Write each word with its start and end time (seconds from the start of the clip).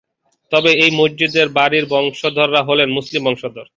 তবে 0.51 0.69
এই 0.83 0.91
জমিদার 1.19 1.49
বাড়ির 1.57 1.85
বংশধররা 1.93 2.61
হলেন 2.69 2.89
মুসলিম 2.97 3.21
বংশধর। 3.25 3.65